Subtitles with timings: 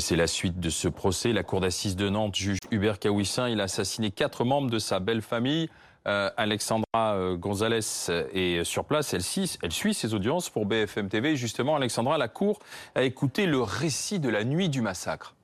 [0.00, 1.32] C'est la suite de ce procès.
[1.32, 3.48] La cour d'assises de Nantes juge Hubert Kawissin.
[3.48, 5.68] Il a assassiné quatre membres de sa belle famille.
[6.06, 7.80] Euh, Alexandra euh, Gonzalez
[8.32, 9.14] est sur place.
[9.14, 9.22] Elle,
[9.62, 11.36] elle suit ses audiences pour BFM TV.
[11.36, 12.58] justement, Alexandra, la cour
[12.94, 15.34] a écouté le récit de la nuit du massacre.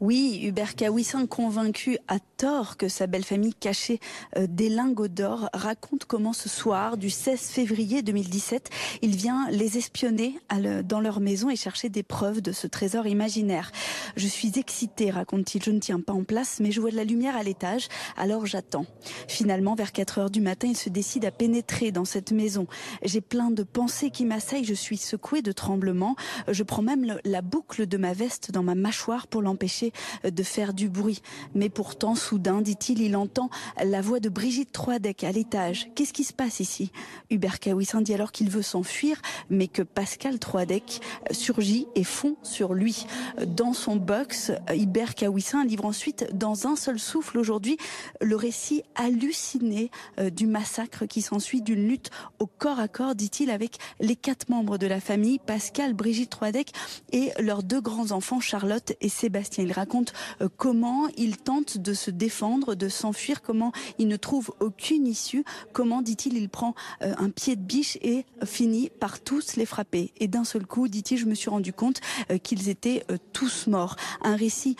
[0.00, 4.00] Oui, Hubert Kawissin, convaincu à tort que sa belle famille cachait
[4.36, 8.70] euh, des lingots d'or, raconte comment ce soir du 16 février 2017,
[9.02, 10.38] il vient les espionner
[10.84, 13.72] dans leur maison et chercher des preuves de ce trésor imaginaire.
[14.16, 17.04] Je suis excité, raconte-t-il, je ne tiens pas en place, mais je vois de la
[17.04, 18.86] lumière à l'étage, alors j'attends.
[19.28, 22.66] Finalement, vers 4 heures du matin, il se décide à pénétrer dans cette maison.
[23.02, 26.16] J'ai plein de pensées qui m'assaillent, je suis secoué de tremblements.
[26.48, 29.92] Je prends même la boucle de ma veste dans ma mâchoire pour l'empêcher
[30.24, 31.20] de faire du bruit.
[31.54, 33.50] Mais pourtant, soudain, dit-il, il entend
[33.84, 35.90] la voix de Brigitte Troidec à l'étage.
[35.94, 36.90] Qu'est-ce qui se passe ici?
[37.28, 42.72] Hubert Kawissin dit alors qu'il veut s'enfuir, mais que Pascal Troidec surgit et fond sur
[42.72, 43.06] lui.
[43.46, 47.76] Dans son box, Hubert Kawissin livre ensuite, dans un seul souffle aujourd'hui,
[48.22, 53.50] le récit halluciné euh, du massacre qui s'ensuit d'une lutte au corps à corps, dit-il,
[53.50, 56.72] avec les quatre membres de la famille, Pascal, Brigitte Troidec
[57.12, 59.39] et leurs deux grands-enfants, Charlotte et Sébastien
[59.72, 65.06] raconte euh, comment il tente de se défendre, de s'enfuir, comment il ne trouve aucune
[65.06, 69.66] issue, comment, dit-il, il prend euh, un pied de biche et finit par tous les
[69.66, 70.12] frapper.
[70.18, 73.96] Et d'un seul coup, dit-il, je me suis rendu compte euh, qu'ils étaient tous morts.
[74.22, 74.76] Un récit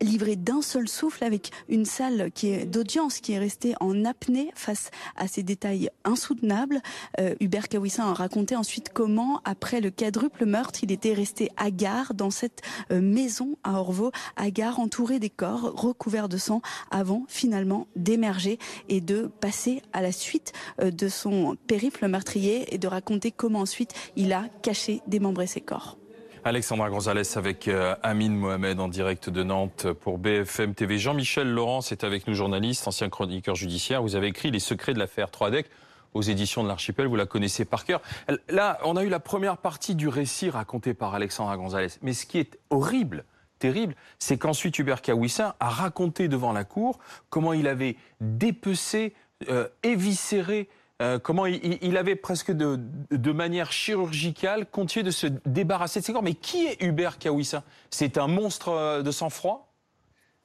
[0.00, 4.50] livré d'un seul souffle avec une salle qui est d'audience qui est restée en apnée
[4.54, 6.80] face à ces détails insoutenables.
[7.20, 11.70] Euh, Hubert Kawissin a raconté ensuite comment, après le quadruple meurtre, il était resté à
[11.70, 16.60] gare dans cette euh, maison à Orvaux, à gare entouré des corps recouverts de sang
[16.90, 22.78] avant finalement d'émerger et de passer à la suite euh, de son périple meurtrier et
[22.78, 25.98] de raconter comment ensuite il a caché, démembré ses corps.
[26.46, 30.98] Alexandra Gonzalez avec euh, Amine Mohamed en direct de Nantes pour BFM TV.
[30.98, 34.02] Jean-Michel Laurence est avec nous, journaliste, ancien chroniqueur judiciaire.
[34.02, 35.70] Vous avez écrit Les secrets de l'affaire Troadec
[36.12, 38.02] aux éditions de l'Archipel, vous la connaissez par cœur.
[38.50, 41.88] Là, on a eu la première partie du récit raconté par Alexandra Gonzalez.
[42.02, 43.24] Mais ce qui est horrible,
[43.58, 46.98] terrible, c'est qu'ensuite Hubert Kawissin a raconté devant la cour
[47.30, 49.14] comment il avait dépecé,
[49.48, 50.68] euh, éviscéré
[51.02, 56.22] euh, comment il, avait presque de, manière chirurgicale continué de se débarrasser de ses corps.
[56.22, 59.72] Mais qui est Hubert Kawissin C'est un monstre euh, de sang-froid?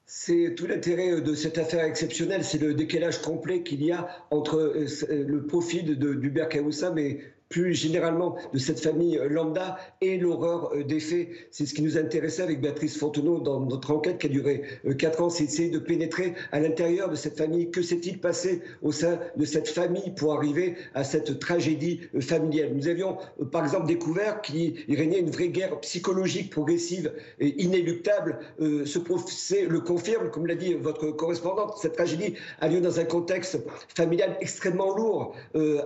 [0.08, 4.58] C'est tout l'intérêt de cette affaire exceptionnelle, c'est le décalage complet qu'il y a entre
[4.58, 4.88] euh,
[5.28, 11.00] le profil d'Hubert Kawissin, mais plus généralement de cette famille lambda et l'horreur euh, des
[11.00, 11.30] faits.
[11.52, 14.94] C'est ce qui nous intéressait avec Béatrice Fontenot dans notre enquête qui a duré euh,
[14.94, 17.72] quatre ans, c'est essayer de pénétrer à l'intérieur de cette famille.
[17.72, 22.72] Que s'est-il passé au sein de cette famille pour arriver à cette tragédie euh, familiale?
[22.76, 23.18] Nous avions
[23.52, 28.40] par exemple découvert qu'il régnait une vraie guerre psychologique progressive et inéluctable.
[28.60, 33.06] Ce procès le confirme, comme l'a dit votre correspondante, cette tragédie a lieu dans un
[33.06, 33.60] contexte
[33.96, 35.36] familial extrêmement lourd,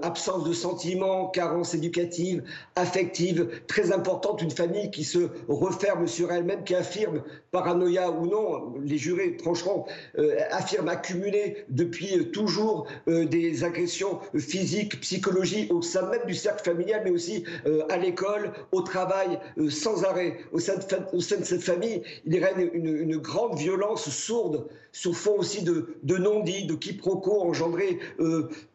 [0.02, 2.44] absence de sentiments, car éducative,
[2.76, 7.22] affective, très importante, une famille qui se referme sur elle-même, qui affirme,
[7.52, 9.86] paranoïa ou non, les jurés trancheront,
[10.18, 16.64] euh, affirme accumuler depuis toujours euh, des agressions physiques, psychologiques au sein même du cercle
[16.64, 19.40] familial, mais aussi euh, à l'école, au travail,
[19.70, 20.38] sans arrêt.
[20.52, 25.64] Au sein, de, cette famille, il règne une, une grande violence sourde, sur fond aussi
[25.64, 28.00] de non-dits, de quiproquos engendrés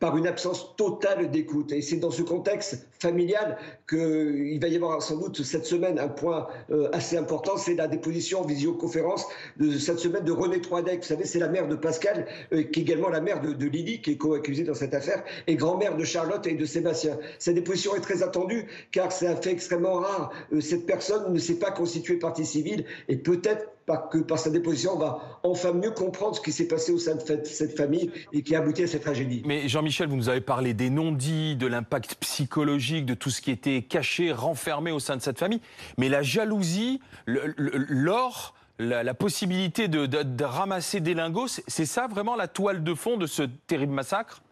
[0.00, 1.70] par une absence totale d'écoute.
[1.72, 2.67] Et c'est dans ce contexte
[3.00, 3.56] familiale
[3.88, 7.88] qu'il va y avoir sans doute cette semaine un point euh, assez important, c'est la
[7.88, 9.26] déposition en visioconférence
[9.58, 11.00] de cette semaine de René Troidec.
[11.00, 14.00] Vous savez, c'est la mère de Pascal, euh, qui est également la mère de, Lydie,
[14.00, 17.18] qui est co-accusée dans cette affaire, et grand-mère de Charlotte et de Sébastien.
[17.38, 20.32] Cette déposition est très attendue, car c'est un fait extrêmement rare.
[20.52, 23.66] Euh, cette personne ne s'est pas constituée partie civile, et peut-être
[24.10, 27.14] que par sa déposition, on va enfin mieux comprendre ce qui s'est passé au sein
[27.14, 29.42] de cette famille et qui a abouti à cette tragédie.
[29.46, 33.50] Mais Jean-Michel, vous nous avez parlé des non-dits, de l'impact psychologique, de tout ce qui
[33.50, 35.60] était caché, renfermé au sein de cette famille.
[35.96, 42.82] Mais la jalousie, l'or, la, possibilité de ramasser des lingots, c'est ça vraiment la toile
[42.82, 44.42] de fond de ce terrible massacre?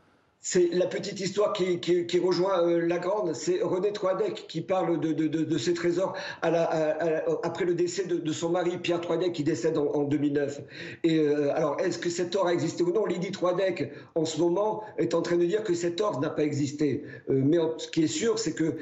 [0.49, 3.35] C'est la petite histoire qui, qui, rejoint euh, la grande.
[3.35, 6.95] C'est René Troidec qui parle de, de, de, ces trésors à la,
[7.43, 10.61] après le décès de, son mari, Pierre Troidec, qui décède en, 2009.
[11.03, 13.07] Et euh, alors, est-ce que cet or a existé ou non?
[13.07, 16.45] Lydie Troidec, en ce moment, est en train de dire que cet or n'a pas
[16.45, 17.03] existé.
[17.29, 18.77] Euh, mais ce qui est sûr, c'est que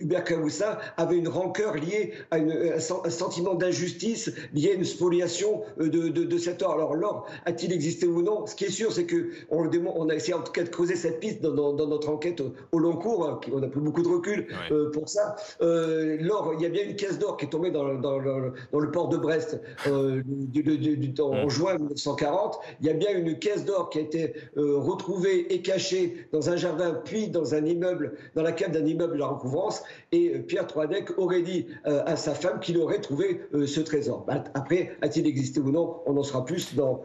[0.00, 5.62] Hubert Kaoussa avait une rancœur liée à une, un, sentiment d'injustice, lié à une spoliation
[5.78, 6.72] de, cet or.
[6.72, 8.44] Alors, l'or a-t-il existé ou non?
[8.48, 10.95] Ce qui est sûr, c'est que on, on a essayé en tout cas de creuser
[10.96, 13.28] creusé cette piste dans, notre enquête au, long cours.
[13.28, 14.46] Hein, on a pris beaucoup de recul
[14.92, 15.36] pour ça.
[15.60, 19.16] l'or, il y a bien une caisse d'or qui est tombée dans, le port de
[19.16, 22.58] Brest du, temps, en juin 1940.
[22.80, 26.56] Il y a bien une caisse d'or qui a été retrouvée et cachée dans un
[26.56, 29.82] jardin, puis dans un immeuble, dans la cave d'un immeuble de la recouvrance.
[30.12, 34.24] Et Pierre Troidec aurait dit à sa femme qu'il aurait trouvé ce trésor.
[34.26, 35.96] Bah, après, a-t-il existé ou non?
[36.06, 37.02] On en sera plus dans,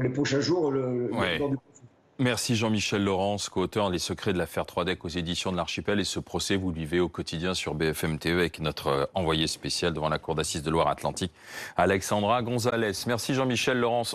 [0.00, 0.70] les prochains jours.
[0.70, 1.10] Le,
[2.18, 5.98] Merci Jean-Michel Laurence, co-auteur Les secrets de l'affaire 3DEC aux éditions de l'Archipel.
[5.98, 9.46] Et ce procès, vous le vivez au quotidien sur BFM TV avec notre euh, envoyé
[9.46, 11.32] spécial devant la Cour d'assises de Loire-Atlantique,
[11.76, 12.92] Alexandra Gonzalez.
[13.06, 14.14] Merci Jean-Michel Laurence.